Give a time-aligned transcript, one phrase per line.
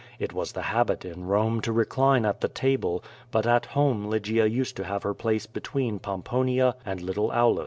[0.17, 4.47] It was the habit in Rome to recline at the table, but at home Lygia
[4.47, 7.59] used to have her place between Pom])onia and little Aulus.